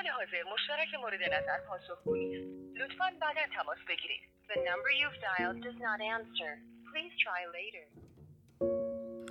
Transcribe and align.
حال 0.00 0.08
حاضر. 0.08 0.42
مشترک 0.54 1.00
مورد 1.00 1.22
نظر 1.22 1.58
پاسخگو 1.68 2.16
نیست. 2.16 2.48
لطفا 2.76 3.04
بعدا 3.20 3.40
تماس 3.56 3.78
بگیرید. 3.88 4.20
The 4.48 4.56
number 4.68 4.92
you've 5.00 5.20
dialed 5.26 5.60
does 5.66 5.78
not 5.86 6.00
answer. 6.16 6.52
Please 6.90 7.14
try 7.24 7.40
later. 7.58 7.86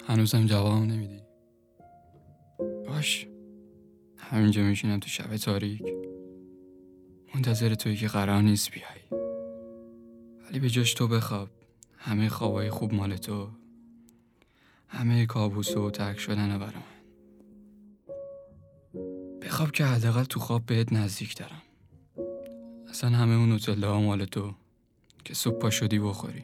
هنوزم 0.07 0.45
جوابم 0.45 0.83
نمیدی. 0.83 1.21
باش. 2.87 3.27
همینجا 4.17 4.61
میشینم 4.61 4.99
تو 4.99 5.09
شب 5.09 5.37
تاریک. 5.37 5.83
منتظر 7.35 7.73
توی 7.73 7.95
که 7.95 8.07
قرار 8.07 8.41
نیست 8.41 8.71
بیای. 8.71 9.21
ولی 10.45 10.59
به 10.59 10.69
جاش 10.69 10.93
تو 10.93 11.07
بخواب. 11.07 11.49
همه 11.97 12.29
خوابای 12.29 12.69
خوب 12.69 12.93
مال 12.93 13.17
تو. 13.17 13.49
همه 14.87 15.25
کابوس 15.25 15.77
و 15.77 15.91
ترک 15.91 16.19
شدن 16.19 16.59
برام. 16.59 16.98
بخواب 19.59 19.71
که 19.71 19.85
حداقل 19.85 20.23
تو 20.23 20.39
خواب 20.39 20.65
بهت 20.65 20.93
نزدیک 20.93 21.37
دارم. 21.37 21.61
اصلا 22.89 23.09
همه 23.09 23.35
اون 23.35 23.49
نوتلا 23.49 24.01
مال 24.01 24.25
تو 24.25 24.53
که 25.25 25.33
صبح 25.33 25.59
پا 25.59 25.69
شدی 25.69 25.99
بخوری. 25.99 26.43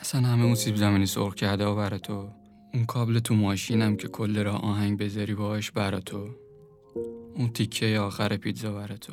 اصلا 0.00 0.20
همه 0.20 0.44
اون 0.44 0.54
سیب 0.54 0.76
زمینی 0.76 1.06
سرخ 1.06 1.34
کرده 1.34 1.66
و 1.66 1.76
برا 1.76 1.98
تو. 1.98 2.28
اون 2.74 2.86
کابل 2.86 3.18
تو 3.18 3.34
ماشینم 3.34 3.96
که 3.96 4.08
کل 4.08 4.44
را 4.44 4.52
آهنگ 4.52 4.98
بذاری 4.98 5.34
باهاش 5.34 5.70
برا 5.70 6.00
تو. 6.00 6.28
اون 7.34 7.48
تیکه 7.48 7.98
آخر 7.98 8.36
پیتزا 8.36 8.72
برا 8.72 8.96
تو. 8.96 9.12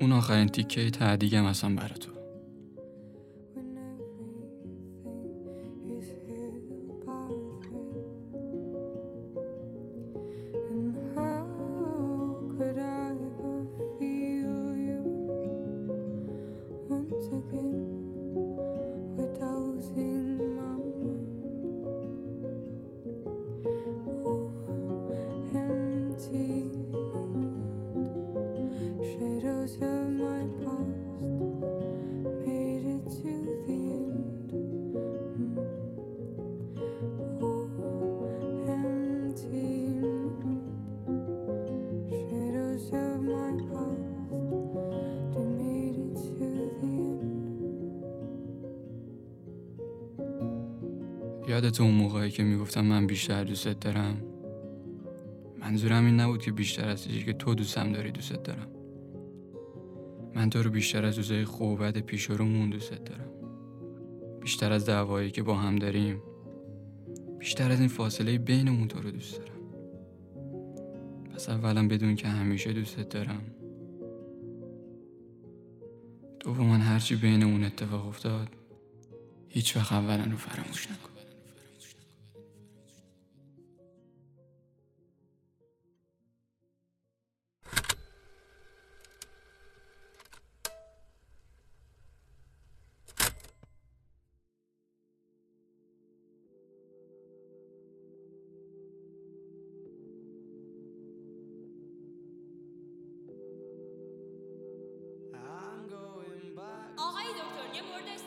اون 0.00 0.12
آخرین 0.12 0.48
تیکه 0.48 0.90
تعدیگم 0.90 1.44
اصلا 1.44 1.74
برا 1.74 1.96
تو. 1.96 2.19
یادت 51.64 51.80
اون 51.80 51.94
موقعی 51.94 52.30
که 52.30 52.42
می‌گفتم 52.42 52.80
من 52.80 53.06
بیشتر 53.06 53.44
دوستت 53.44 53.80
دارم؟ 53.80 54.22
منظورم 55.60 56.04
این 56.04 56.20
نبود 56.20 56.42
که 56.42 56.52
بیشتر 56.52 56.88
از 56.88 57.04
چیزی 57.04 57.22
که 57.22 57.32
تو 57.32 57.54
دوستم 57.54 57.92
داری 57.92 58.10
دوستت 58.10 58.42
دارم. 58.42 58.66
من 60.34 60.50
تو 60.50 60.62
رو 60.62 60.70
بیشتر 60.70 61.04
از 61.04 61.16
روزای 61.16 61.44
خوب 61.44 61.72
و 61.72 61.76
بد 61.76 61.98
پیش 61.98 62.24
رومون 62.24 62.70
دوستت 62.70 63.04
دارم. 63.04 63.30
بیشتر 64.40 64.72
از 64.72 64.86
دعوایی 64.86 65.30
که 65.30 65.42
با 65.42 65.54
هم 65.54 65.76
داریم. 65.76 66.22
بیشتر 67.38 67.70
از 67.70 67.80
این 67.80 67.88
فاصله 67.88 68.38
بینمون 68.38 68.88
تو 68.88 69.00
رو 69.00 69.10
دوست 69.10 69.38
دارم. 69.38 69.60
پس 71.34 71.48
اولا 71.48 71.88
بدون 71.88 72.14
که 72.14 72.28
همیشه 72.28 72.72
دوستت 72.72 73.08
دارم. 73.08 73.42
دوما 76.40 76.76
هرچی 76.76 77.16
بینمون 77.16 77.64
اتفاق 77.64 78.06
افتاد 78.06 78.48
هیچ 79.48 79.76
وقت 79.76 79.92
اولا 79.92 80.24
رو 80.24 80.36
فراموش 80.36 80.90
نکن. 80.90 81.09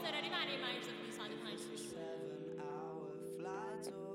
یه 0.03 0.09
مورد 0.09 0.15
اضطراری 0.15 0.29
برای 0.29 0.57
مریض 0.61 0.87
بیسان 1.05 1.27
پنج 1.43 1.59
پیش 1.71 1.81
بلم 3.37 4.12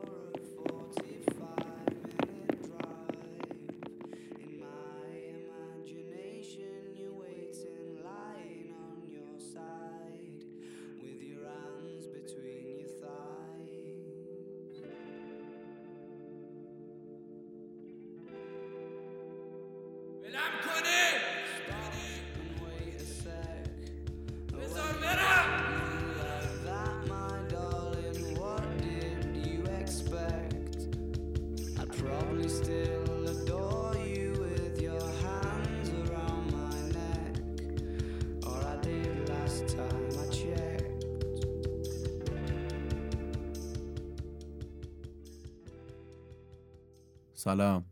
سلام. 47.39 47.85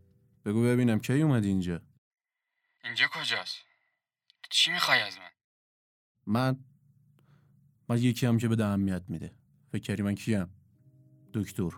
بگو 0.44 0.62
ببینم 0.62 0.98
کی 0.98 1.22
اومدی 1.22 1.48
اینجا؟ 1.48 1.80
اینجا 2.84 3.06
کجاست؟ 3.06 3.56
چی 4.50 4.70
می‌خوای 4.70 5.00
از 5.00 5.18
من؟ 5.18 5.30
من 6.26 6.64
من 7.88 7.98
یکی 7.98 8.26
هم 8.26 8.38
که 8.38 8.48
به 8.48 8.64
اهمیت 8.64 9.02
میده. 9.08 9.34
فکر 9.72 9.82
کردی 9.82 10.02
من 10.02 10.14
کیم؟ 10.14 10.50
دکتر. 11.34 11.70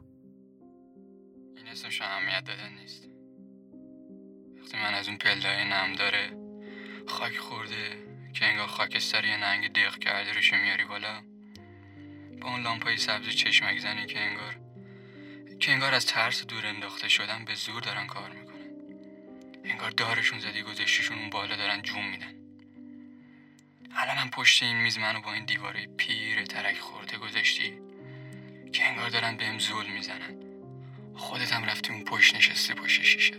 این 1.57 1.69
اسمش 1.69 2.03
اهمیت 2.03 2.45
دادن 2.45 2.73
نیست. 2.73 3.09
وقتی 4.57 4.77
من 4.77 4.95
از 4.95 5.09
اون 5.09 5.19
پلهای 5.19 5.65
نم 5.65 5.97
داره 5.99 6.37
خاک 7.09 7.39
خورده 7.39 8.07
که 8.33 8.45
انگار 8.45 8.67
خاکستر 8.67 9.25
یه 9.25 9.37
ننگ 9.37 9.73
دق 9.73 9.99
کرده 9.99 10.33
روش 10.33 10.53
میاری 10.53 10.85
بالا 10.85 11.23
با 12.41 12.49
اون 12.49 12.63
لامپای 12.63 12.97
سبز 12.97 13.29
چشمک 13.29 13.79
زنی 13.79 14.07
که 14.07 14.21
انگار 14.21 14.68
که 15.61 15.73
انگار 15.73 15.95
از 15.95 16.07
ترس 16.07 16.47
دور 16.47 16.67
انداخته 16.67 17.09
شدن 17.09 17.45
به 17.45 17.55
زور 17.55 17.83
دارن 17.83 18.07
کار 18.07 18.31
می‌کنن. 18.31 18.59
انگار 19.65 19.91
دارشون 19.91 20.39
زدی 20.39 20.63
گذاشتیشون 20.63 21.19
اون 21.19 21.31
بالا 21.31 21.57
دارن 21.57 21.83
جون 21.83 22.11
میدن. 22.11 22.35
الانم 23.97 24.31
پشت 24.31 24.63
این 24.63 24.83
میز 24.83 24.99
منو 24.99 25.21
با 25.21 25.33
این 25.33 25.45
دیواره 25.45 25.87
پیر 25.97 26.45
ترک 26.45 26.79
خورده 26.79 27.19
گذاشتی 27.19 27.73
که 28.73 28.85
انگار 28.85 29.09
دارن 29.09 29.37
بهم 29.37 29.59
زول 29.59 29.87
می‌زنن. 29.95 30.39
خودت 31.15 31.53
هم 31.53 31.65
رفتی 31.65 31.93
اون 31.93 32.05
پشت 32.05 32.37
نشسته 32.37 32.75
پشت 32.75 33.03
شیشه. 33.03 33.35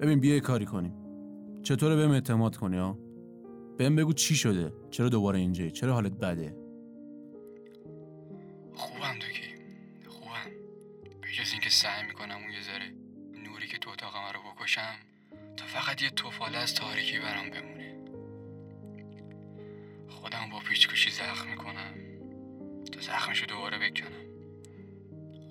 ببین 0.00 0.20
بیا 0.20 0.40
کاری 0.40 0.66
کنیم. 0.66 0.94
چطوره 1.62 1.96
بهم 1.96 2.10
اعتماد 2.10 2.56
کنی 2.56 2.76
ها 2.76 2.98
بهم 3.78 3.96
بگو 3.96 4.12
چی 4.12 4.36
شده؟ 4.36 4.72
چرا 4.90 5.08
دوباره 5.08 5.38
اینجایی؟ 5.38 5.70
چرا 5.70 5.92
حالت 5.92 6.12
بده؟ 6.12 6.56
اینکه 11.68 11.76
سعی 11.80 12.06
می‌کنم 12.06 12.36
اون 12.36 12.50
یه 12.50 12.60
ذره 12.60 12.92
نوری 13.34 13.66
که 13.66 13.78
تو 13.78 13.90
اتاقم 13.90 14.32
رو 14.34 14.52
بکشم 14.52 14.98
تا 15.56 15.66
فقط 15.66 16.02
یه 16.02 16.10
توفاله 16.10 16.58
از 16.58 16.74
تاریکی 16.74 17.18
برام 17.18 17.50
بمونه. 17.50 17.98
خودم 20.08 20.50
با 20.50 20.58
پیچکشی 20.58 21.10
زخم 21.10 21.48
می‌کنم 21.48 21.94
تا 22.92 23.00
زخمشو 23.00 23.46
دوباره 23.46 23.78
بکنم. 23.78 24.26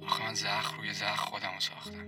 آخه 0.02 0.24
من 0.24 0.34
زخم 0.34 0.78
روی 0.78 0.94
زخم 0.94 1.26
خودم 1.26 1.54
رو 1.54 1.60
ساختم. 1.60 2.08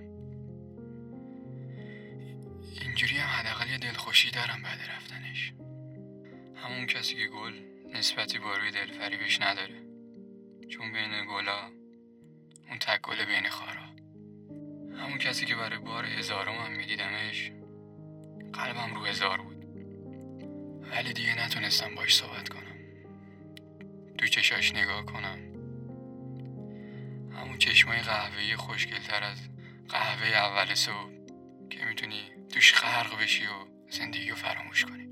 اینجوری 2.82 3.18
هم 3.18 3.30
حداقل 3.30 3.70
یه 3.70 3.78
دلخوشی 3.78 4.32
دارم 4.32 4.62
بعد 4.64 4.80
رفتنش. 4.82 5.54
همون 6.56 6.88
کسی 6.88 7.16
که 7.16 7.28
گل 7.28 7.54
نسبتی 7.94 8.40
با 8.40 8.58
روی 8.58 8.72
دلفریبش 8.72 9.42
نداره. 9.42 9.82
چون 10.70 10.94
بین 10.94 11.26
گلا 11.26 11.72
اون 12.70 12.80
تک 12.80 13.02
گل 13.02 13.26
بین 13.26 13.50
خارا 13.50 13.89
همون 15.00 15.18
کسی 15.18 15.46
که 15.46 15.56
برای 15.56 15.80
بار 15.80 16.06
هزارم 16.06 16.56
هم 16.56 16.72
میدیدمش 16.72 17.51
قلبم 18.54 18.96
رو 18.96 19.06
هزار 19.06 19.42
بود. 19.42 19.66
ولی 20.92 21.13
دیگه 21.13 21.46
نتونستم 21.46 21.96
باش 21.96 22.16
صحبت 22.16 22.50
کنم. 22.50 22.75
تو 24.18 24.28
چشاش 24.28 24.75
نگاه 24.75 25.06
کنم. 25.06 25.40
همون 27.34 27.57
چشمای 27.57 28.00
قهوه‌ای 28.00 28.56
خوشگلتر 28.56 29.24
از 29.24 29.50
قهوه 29.90 30.28
اول 30.28 30.75
صبح 30.75 31.12
که 31.69 31.86
می‌تونی 31.86 32.22
توش 32.54 32.74
غرق 32.74 33.22
بشی 33.22 33.45
و 33.45 33.90
زندگی 33.90 34.30
رو 34.30 34.36
فراموش 34.36 34.86
کنی. 34.86 35.09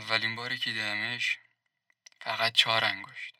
اولین 0.00 0.36
باری 0.36 0.58
که 0.58 0.72
دیدمش 0.72 1.38
فقط 2.20 2.52
چهار 2.52 2.84
انگشت. 2.84 3.34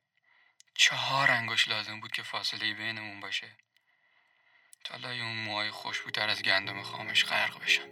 چهار 0.75 1.31
انگشت 1.31 1.69
لازم 1.69 2.01
بود 2.01 2.13
که 2.13 2.23
فاصله 2.23 2.75
بینمون 2.75 3.21
باشه. 3.21 3.47
تا 4.85 4.97
لای 4.97 5.21
اون 5.21 5.37
موهای 5.37 5.71
خوشبوتر 5.71 6.29
از 6.29 6.43
گندم 6.43 6.83
خامش 6.83 7.25
غرق 7.25 7.63
بشم. 7.65 7.89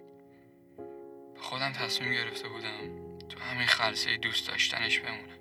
به 1.35 1.41
خودم 1.41 1.73
تصمیم 1.73 2.12
گرفته 2.12 2.49
بودم 2.49 3.19
تو 3.29 3.41
همین 3.41 3.67
خلصه 3.67 4.17
دوست 4.17 4.49
داشتنش 4.49 4.99
بمونم. 4.99 5.38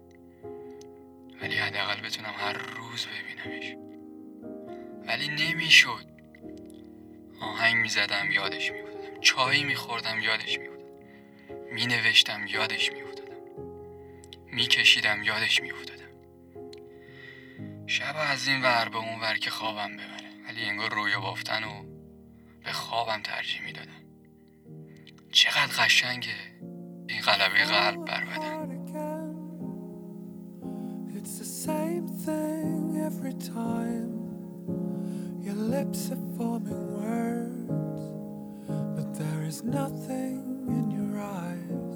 ولی 1.42 1.58
حداقل 1.58 2.02
بتونم 2.02 2.34
هر 2.34 2.54
روز 2.54 3.08
ببینمش. 3.08 3.76
ولی 5.08 5.28
نمی‌شد. 5.28 6.06
آهنگ 7.42 7.76
می‌زدم 7.76 8.32
یادش 8.32 8.72
میافتادم 8.72 9.20
چایی 9.22 9.64
میخوردم 9.64 10.20
یادش 10.20 10.58
میافتادم 10.58 10.78
می 11.74 11.86
نوشتم 11.86 12.48
یادش 12.48 12.92
می 12.92 13.02
افتادم 14.58 14.64
می 14.64 14.68
کشیدم 14.68 15.24
یادش 15.24 15.62
می 15.62 15.72
افتادم 15.72 15.98
شب 17.88 18.16
از 18.32 18.48
این 18.48 18.62
ور 18.62 18.90
به 18.90 18.98
اون 18.98 19.20
ور 19.20 19.38
که 19.38 19.50
خوابم 19.50 19.94
ببره 19.94 20.30
ولی 20.48 20.66
انگار 20.66 20.94
رویا 20.94 21.20
بافتن 21.22 21.64
و 21.64 21.84
به 22.64 22.72
خوابم 22.72 23.22
ترجیح 23.22 23.62
می 23.66 23.72
دادم 23.72 23.92
چقدر 25.32 25.86
قشنگه 25.86 26.36
این 27.10 27.22
قلبه 27.22 27.66
قلب 27.66 28.06
بر 28.06 28.26
بدن 28.26 28.68
It's 31.18 31.40
the 31.40 31.52
same 31.70 32.08
thing 32.26 32.84
every 33.10 33.36
time. 33.60 34.14
Your 35.46 35.60
lips 35.76 36.02
are 36.14 36.26
forming 36.38 36.84
words, 37.00 38.06
but 38.96 39.10
there 39.22 39.42
is 39.52 39.58
nothing 39.64 40.40
in 40.78 40.86
your 40.98 41.14
eyes. 41.20 41.87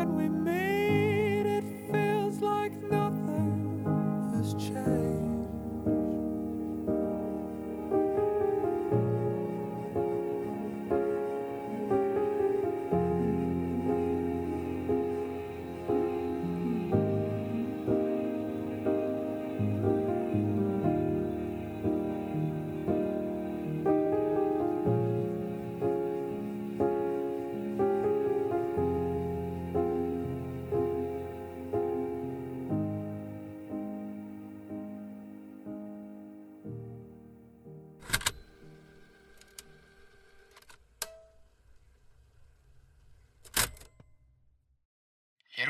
When 0.00 0.16
we 0.16 0.39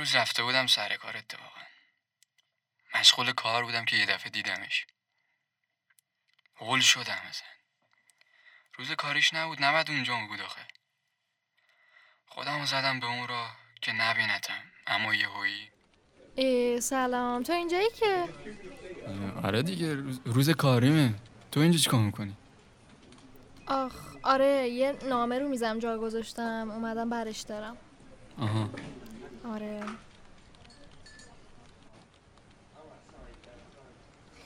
روز 0.00 0.14
رفته 0.14 0.42
بودم 0.42 0.66
سر 0.66 0.96
کار 0.96 1.16
اتفاقا. 1.16 1.60
مشغول 2.94 3.32
کار 3.32 3.64
بودم 3.64 3.84
که 3.84 3.96
یه 3.96 4.06
دفعه 4.06 4.30
دیدمش. 4.30 4.86
هول 6.56 6.80
شدم 6.80 7.22
ازن. 7.28 7.50
روز 8.74 8.92
کاریش 8.92 9.34
نبود 9.34 9.64
نباید 9.64 9.90
اونجا 9.90 10.26
بود 10.28 10.40
آخه. 10.40 10.60
خودم 12.26 12.64
زدم 12.64 13.00
به 13.00 13.06
اون 13.06 13.28
راه 13.28 13.56
که 13.82 13.92
نبینتم 13.92 14.62
اما 14.86 15.14
یه 15.14 15.28
هویی. 15.28 15.70
ای 16.34 16.80
سلام. 16.80 17.42
تو 17.42 17.52
اینجایی 17.52 17.90
که؟ 17.90 18.28
آره 19.44 19.62
دیگه 19.62 19.94
روز, 19.94 20.20
روز 20.24 20.50
کاریمه. 20.50 21.14
تو 21.52 21.60
اینجا 21.60 21.78
چیکار 21.78 22.00
می‌کنی؟ 22.00 22.36
آخ 23.66 23.94
آره 24.22 24.68
یه 24.68 24.92
نامه 24.92 25.38
رو 25.38 25.48
میزم 25.48 25.78
جا 25.78 25.98
گذاشتم 25.98 26.70
اومدم 26.70 27.10
برش 27.10 27.40
دارم. 27.40 27.76
آها. 28.38 28.70
آره. 29.44 29.80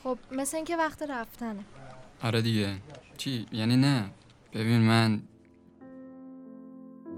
خب 0.05 0.19
مثل 0.33 0.57
اینکه 0.57 0.77
وقت 0.77 1.03
رفتنه. 1.03 1.65
آره 2.23 2.43
دیگه. 2.43 2.77
چی؟ 3.17 3.47
یعنی 3.53 3.77
نه. 3.77 4.11
ببین 4.53 4.81
من 4.81 5.23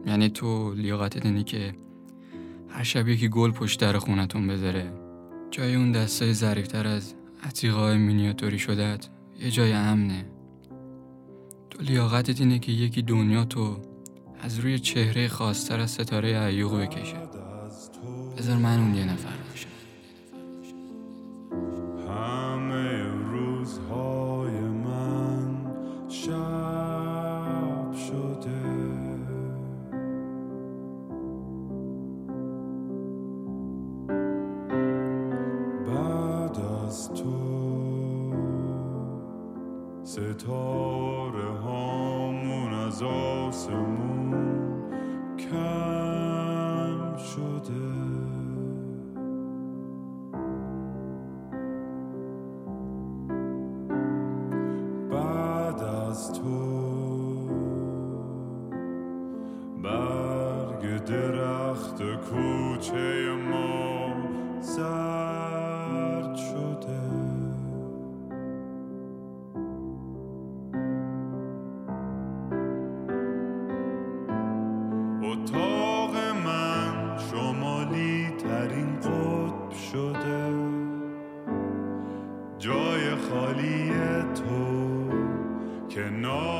یعنی 0.06 0.28
تو 0.28 0.74
لیاقتت 0.74 1.26
اینه 1.26 1.44
که 1.44 1.74
هر 2.68 2.82
شب 2.82 3.08
یکی 3.08 3.28
گل 3.28 3.50
پشت 3.50 3.80
در 3.80 3.98
خونتون 3.98 4.46
بذاره. 4.46 4.92
جای 5.50 5.74
اون 5.74 5.92
دستای 5.92 6.34
ظریفتر 6.34 6.86
از 6.86 7.14
عتیقای 7.44 7.96
مینیاتوری 7.96 8.58
شدت 8.58 9.08
یه 9.40 9.50
جای 9.50 9.72
امنه. 9.72 10.26
تو 11.70 11.82
لیاقتت 11.82 12.40
اینه 12.40 12.58
که 12.58 12.72
یکی 12.72 13.02
دنیا 13.02 13.44
تو 13.44 13.76
از 14.40 14.58
روی 14.58 14.78
چهره 14.78 15.28
خاصتر 15.28 15.80
از 15.80 15.90
ستاره 15.90 16.38
عیوق 16.38 16.80
بکشه. 16.80 17.25
بذار 18.36 18.56
من 18.56 18.78
اون 18.78 18.94
یه 18.94 19.04
نفر 19.04 19.36
باشم. 19.48 19.68
همه 22.08 23.02
روزهای 23.30 24.60
من 24.60 25.56
شب 26.08 27.92
شده. 27.92 28.76
بعد 35.86 36.60
از 36.60 37.10
تو 37.12 37.36
ستاره 40.04 41.48
هامون 41.64 42.74
از 42.74 43.02
آسمون 43.02 44.32
کم 45.38 47.16
شده. 47.16 48.05
اتاق 75.46 76.16
من 76.44 77.18
شمالی 77.18 78.26
ترین 78.30 79.00
قطب 79.00 79.70
شده. 79.92 80.52
جای 82.58 83.14
خالی 83.14 83.92
تو 84.34 85.10
کنار 85.90 86.55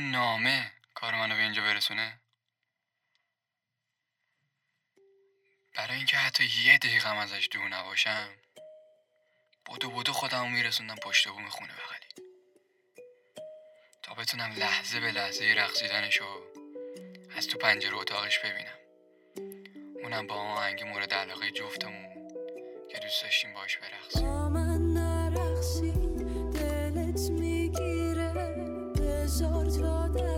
نامه 0.00 0.72
کار 0.94 1.14
منو 1.14 1.36
به 1.36 1.42
اینجا 1.42 1.62
برسونه؟ 1.62 2.20
برای 5.74 5.96
اینکه 5.96 6.16
حتی 6.16 6.44
یه 6.44 6.78
دقیقم 6.78 7.16
ازش 7.16 7.48
دور 7.52 7.68
نباشم 7.68 8.28
بودو 9.64 9.90
بودو 9.90 10.12
خودمو 10.12 10.48
میرسوندم 10.48 10.96
پشت 10.96 11.28
بوم 11.28 11.48
خونه 11.48 11.72
بغلی. 11.72 12.26
تا 14.02 14.14
بتونم 14.14 14.52
لحظه 14.52 15.00
به 15.00 15.12
لحظه 15.12 15.54
رقصیدنشو 15.56 16.40
از 17.36 17.46
تو 17.46 17.58
پنجره 17.58 17.96
اتاقش 17.96 18.38
ببینم. 18.38 18.78
اونم 20.02 20.26
با 20.26 20.34
آهنگ 20.34 20.82
مورد 20.82 21.14
علاقه 21.14 21.50
جفتمون 21.50 22.30
که 22.90 22.98
دوست 22.98 23.22
داشتیم 23.22 23.54
باش 23.54 23.76
برقصیم. 23.76 24.40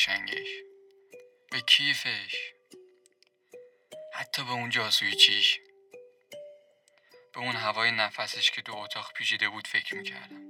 قشنگش. 0.00 0.48
به 1.50 1.60
کیفش. 1.60 2.52
حتی 4.12 4.44
به 4.44 4.50
اون 4.50 4.70
جاسوی 4.70 5.14
چیش 5.14 5.60
به 7.34 7.40
اون 7.40 7.56
هوای 7.56 7.90
نفسش 7.90 8.50
که 8.50 8.62
تو 8.62 8.76
اتاق 8.76 9.12
پیچیده 9.12 9.48
بود 9.48 9.66
فکر 9.66 9.94
می‌کردم. 9.94 10.42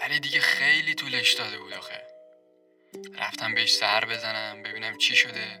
ولی 0.00 0.20
دیگه 0.20 0.40
خیلی 0.40 0.94
طولش 0.94 1.32
داده 1.32 1.58
بود 1.58 1.72
آخه. 1.72 2.02
رفتم 3.14 3.54
بهش 3.54 3.74
سر 3.74 4.04
بزنم 4.04 4.62
ببینم 4.62 4.98
چی 4.98 5.16
شده. 5.16 5.58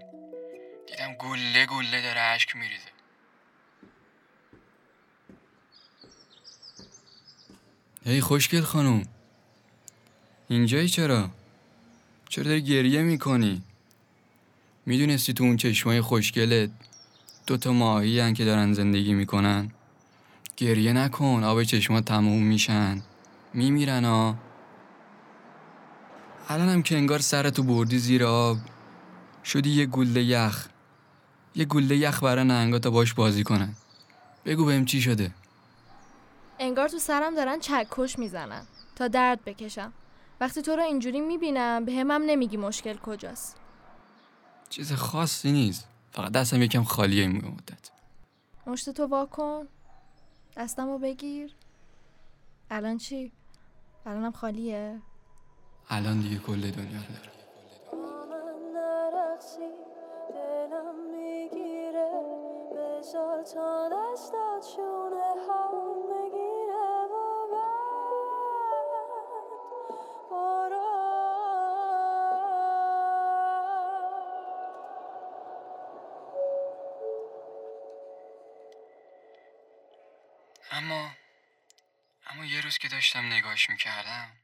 دیدم 0.86 1.14
گله 1.14 1.66
گله 1.66 2.02
داره 2.02 2.20
اشک 2.20 2.56
میریزه. 2.56 2.92
هی 8.04 8.20
خوشگل 8.20 8.60
خانم. 8.62 9.02
اینجایی 10.48 10.88
چرا؟ 10.88 11.41
چرا 12.32 12.44
داری 12.44 12.62
گریه 12.62 13.02
می‌کنی؟ 13.02 13.62
می‌دونستی 14.86 15.32
تو 15.32 15.44
اون 15.44 15.56
چشمای 15.56 16.00
خوشگلت 16.00 16.70
دوتا 17.46 17.72
ماهی 17.72 18.20
هن 18.20 18.34
که 18.34 18.44
دارن 18.44 18.72
زندگی 18.72 19.14
می‌کنن؟ 19.14 19.70
گریه 20.56 20.92
نکن 20.92 21.44
آب 21.44 21.62
چشمات 21.62 22.04
تموم 22.04 22.42
میشن. 22.42 23.02
میمیرن 23.54 24.04
ها 24.04 24.38
الانم 26.48 26.82
که 26.82 26.96
انگار 26.96 27.18
سرتو 27.18 27.62
بردی 27.62 27.98
زیر 27.98 28.24
آب. 28.24 28.56
شدی 29.44 29.70
یه 29.70 29.86
گله 29.86 30.22
یخ. 30.22 30.68
یه 31.54 31.64
گله 31.64 31.96
یخ 31.96 32.22
برای 32.22 32.44
نهنگا 32.44 32.78
تا 32.78 32.90
باش 32.90 33.14
بازی 33.14 33.42
کنن. 33.42 33.74
بگو 34.44 34.64
بهم 34.64 34.84
چی 34.84 35.00
شده. 35.00 35.30
انگار 36.58 36.88
تو 36.88 36.98
سرم 36.98 37.34
دارن 37.34 37.60
چکش 37.60 38.18
می‌زنن. 38.18 38.62
تا 38.96 39.08
درد 39.08 39.44
بکشم. 39.44 39.92
وقتی 40.42 40.62
تو 40.62 40.76
رو 40.76 40.82
اینجوری 40.82 41.20
می‌بینم 41.20 41.84
به 41.84 41.92
همم 41.92 42.22
نمیگی 42.26 42.56
مشکل 42.56 42.96
کجاست. 42.96 43.56
چیز 44.68 44.92
خاصی 44.92 45.52
نیست. 45.52 45.88
فقط 46.12 46.32
دستم 46.32 46.62
یکم 46.62 46.84
خالیه 46.84 47.22
این 47.22 47.36
مدت. 47.36 47.90
مشت 48.66 48.90
تو 48.90 49.06
واکن 49.06 49.68
دستم 50.56 50.86
رو 50.86 50.98
بگیر. 50.98 51.54
الان 52.70 52.98
چی؟ 52.98 53.32
الانم 54.06 54.32
خالیه؟ 54.32 55.00
الان 55.88 56.20
دیگه 56.20 56.38
کل 56.38 56.60
دنیا 56.70 57.00
رو 57.00 57.14
دارم. 57.14 57.32
دلم 60.34 60.94
می‌گیره. 61.12 62.12
بذار 62.74 63.42
تا 63.42 63.88
دستات 63.92 64.51
که 82.82 82.88
داشتم 82.88 83.32
نگاش 83.32 83.70
می‌کردم. 83.70 84.36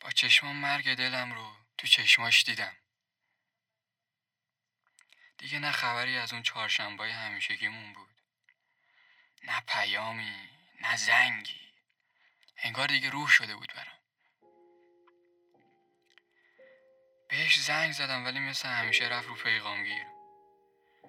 با 0.00 0.10
چشمام 0.10 0.56
مرگ 0.56 0.94
دلم 0.94 1.32
رو 1.32 1.52
تو 1.78 1.86
چشماش 1.86 2.44
دیدم. 2.44 2.76
دیگه 5.38 5.58
نه 5.58 5.72
خبری 5.72 6.16
از 6.16 6.32
اون 6.32 6.42
چهارشنبه‌های 6.42 7.12
همیشگیمون 7.12 7.92
بود. 7.92 8.10
نه 9.42 9.60
پیامی 9.60 10.48
نه 10.80 10.96
زنگی. 10.96 11.60
انگار 12.56 12.88
دیگه 12.88 13.10
روح 13.10 13.28
شده 13.28 13.56
بود 13.56 13.72
برام. 13.76 13.98
بهش 17.28 17.58
زنگ 17.58 17.92
زدم 17.92 18.24
ولی 18.24 18.40
مثل 18.40 18.68
همیشه 18.68 19.04
رفت 19.04 19.28
رو 19.28 19.34
پیغامگیر. 19.34 20.06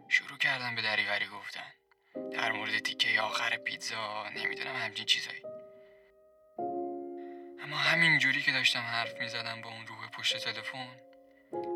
شروع 0.10 0.38
کردم 0.38 0.76
به 0.76 0.82
دریوری 0.82 1.28
گفتن. 1.28 1.74
در 2.34 2.52
مورد 2.52 2.80
تیکه 2.80 3.22
آخر 3.22 3.58
پیتزا 3.58 4.30
نمی‌دونم 4.30 4.76
همچین 4.76 5.06
چیزایی. 5.06 5.57
اما 7.62 7.78
همین 7.78 8.20
جوری 8.20 8.42
که 8.42 8.52
داشتم 8.52 8.80
حرف 8.80 9.14
می‌زدم 9.14 9.62
با 9.62 9.70
اون 9.70 9.88
روح 9.88 10.10
پشت 10.10 10.38
تلفن 10.38 11.00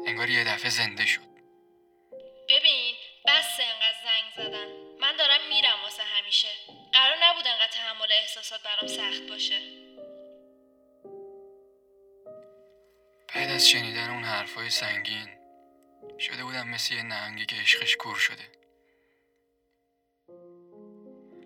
انگار 0.07 0.29
یه 0.29 0.43
دفعه 0.43 0.69
زنده 0.69 1.05
شد. 1.05 1.31
ببین 2.49 2.95
بس 3.25 3.59
انقدر 3.59 3.97
زنگ 4.03 4.47
زدن. 4.47 4.67
من 5.01 5.15
دارم 5.17 5.47
میرم 5.49 5.81
واسه 5.83 6.03
همیشه. 6.03 6.47
قرار 6.93 7.15
نبود 7.23 7.45
تحمل 7.71 8.11
احساسات 8.21 8.63
برام 8.63 8.87
سخت 8.87 9.29
باشه. 9.29 9.59
بعد 13.35 13.49
از 13.49 13.69
شنیدن 13.69 14.09
اون 14.09 14.23
حرفای 14.23 14.69
سنگین 14.69 15.29
شده 16.19 16.43
بودم 16.43 16.67
مثل 16.67 16.93
یه 16.93 17.03
نهنگی 17.03 17.45
که 17.45 17.55
عشقش 17.55 17.95
کور 17.95 18.15
شده. 18.15 18.51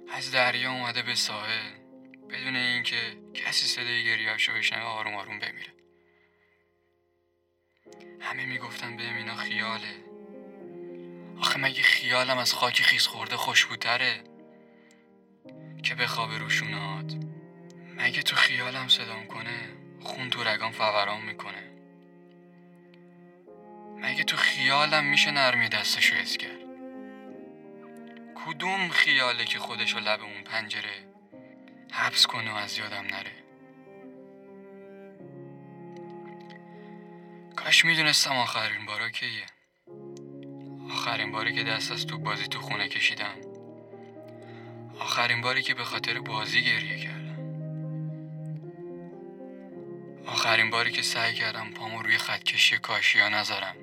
از 0.10 0.32
دریا 0.32 0.72
اومده 0.72 1.01
به 1.01 1.15
ساحل. 1.15 1.85
بدون 2.29 2.55
اینکه 2.55 2.98
کسی 3.34 3.65
صدای 3.65 4.05
گریه‌اشو 4.05 4.53
بشنوه 4.53 4.84
آروم 4.84 5.15
آروم 5.15 5.39
بمیره. 5.39 5.74
همه 8.22 8.46
می‌گفتن 8.46 8.98
به 8.98 9.03
اینا 9.03 9.36
خیاله. 9.36 10.05
آخه 11.39 11.60
مگه 11.60 11.84
خیالم 11.84 12.38
از 12.38 12.53
خاک 12.53 12.82
خیس 12.82 13.08
خورده 13.08 13.38
خوشبوتره 13.38 14.24
که 15.84 15.96
بخوابه 15.96 16.38
روشونات 16.38 17.15
مگه 17.96 18.22
تو 18.22 18.36
خیالم 18.36 18.88
صدام 18.88 19.27
کنه 19.27 19.70
خون 20.01 20.29
تو 20.29 20.44
رگام 20.44 20.72
فوران 20.72 21.22
می‌کنه؟ 21.22 21.72
مگه 23.98 24.24
تو 24.24 24.38
خیالم 24.38 25.05
میشه 25.05 25.32
نرمی 25.32 25.70
دستشو 25.70 26.15
حس 26.15 26.38
کرد 26.38 26.60
کدوم 28.36 28.89
خیاله 28.89 29.46
که 29.46 29.60
خودشو 29.60 30.00
لب 30.00 30.22
اون 30.22 30.44
پنجره 30.44 31.05
حبس 31.92 32.27
کنه 32.27 32.51
و 32.51 32.56
از 32.56 32.77
یادم 32.77 33.06
نره. 33.06 33.32
کاش 37.56 37.86
می‌دونستم 37.86 38.36
آخرین 38.36 38.86
بارا 38.86 39.10
کیه. 39.10 39.46
آخرین 40.92 41.32
باری 41.32 41.54
که 41.54 41.63
دست 41.63 41.92
از 41.92 42.08
تو 42.08 42.18
بازی 42.18 42.48
تو 42.48 42.62
خونه 42.62 42.88
کشیدم. 42.88 43.36
آخرین 45.00 45.42
باری 45.42 45.62
که 45.62 45.74
به 45.74 45.84
خاطر 45.84 46.20
بازی 46.20 46.62
گریه 46.63 46.98
کردم. 46.98 47.25
آخرین 50.27 50.70
باری 50.70 50.92
که 50.92 51.01
سعی 51.01 51.34
کردم 51.34 51.72
پامو 51.72 52.01
روی 52.01 52.18
خط 52.18 52.44
کشی 52.44 52.77
کاشیا 52.77 53.30
نذارم. 53.30 53.75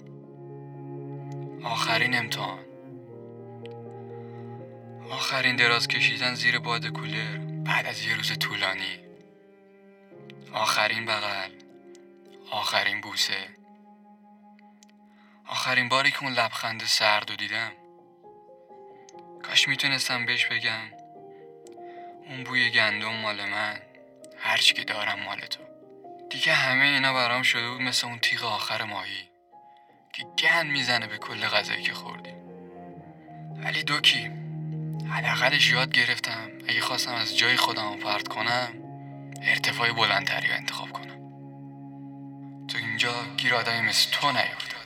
آخرین 1.64 2.14
امتحان. 2.14 2.64
آخرین 5.10 5.56
دراز 5.56 5.88
کشیدن 5.88 6.34
زیر 6.34 6.58
باد 6.58 6.86
کولر. 6.86 7.51
بعد 7.64 7.86
از 7.86 8.04
یه 8.04 8.16
روز 8.16 8.38
طولانی. 8.38 9.00
آخرین 10.52 11.06
بغل. 11.06 11.50
آخرین 12.50 13.00
بوسه. 13.00 13.48
آخرین 15.46 15.88
باری 15.88 16.10
که 16.10 16.22
اون 16.22 16.32
لبخند 16.32 16.84
سرد 16.84 17.30
و 17.30 17.36
دیدم. 17.36 17.72
کاش 19.42 19.68
می‌تونستم 19.68 20.26
بهش 20.26 20.46
بگم. 20.46 20.90
اون 22.28 22.44
بوی 22.44 22.70
گندم 22.70 23.16
مال 23.16 23.44
من. 23.44 23.82
هرچی 24.38 24.74
که 24.74 24.84
دارم 24.84 25.20
مال 25.20 25.40
تو. 25.40 25.62
دیگه 26.30 26.52
همه 26.52 26.84
اینا 26.84 27.12
برام 27.12 27.42
شده 27.42 27.70
بود 27.70 27.80
مثل 27.80 28.06
اون 28.06 28.18
تیغ 28.18 28.44
آخر 28.44 28.82
ماهی. 28.82 29.28
که 30.12 30.24
گند 30.38 30.70
می‌زنه 30.70 31.06
به 31.06 31.18
کل 31.18 31.40
غذایی 31.40 31.82
که 31.82 31.94
خوردیم. 31.94 32.36
ولی 33.64 33.82
دوکی. 33.82 34.41
حداقلش 35.10 35.70
یاد 35.70 35.92
گرفتم. 35.92 36.50
اگه 36.68 36.80
خواستم 36.80 37.14
از 37.14 37.38
جای 37.38 37.56
خودم 37.56 37.96
فرد 37.96 38.28
کنم 38.28 38.68
ارتفاع 39.42 39.92
بلندتری 39.92 40.48
رو 40.48 40.54
انتخاب 40.54 40.90
کنم. 40.92 41.32
تو 42.68 42.78
اینجا 42.78 43.14
گیر 43.36 43.54
آدمی 43.54 43.88
مثل 43.88 44.10
تو 44.10 44.26
نیفتاد 44.32 44.82